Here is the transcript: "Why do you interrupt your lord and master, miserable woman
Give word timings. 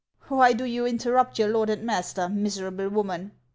"Why 0.29 0.53
do 0.53 0.63
you 0.65 0.87
interrupt 0.87 1.37
your 1.37 1.49
lord 1.49 1.69
and 1.69 1.83
master, 1.85 2.27
miserable 2.27 2.89
woman 2.89 3.33